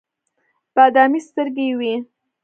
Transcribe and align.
بادامي 0.75 1.19
سترګې 1.27 1.65
یې 1.69 1.75
وې. 1.79 1.95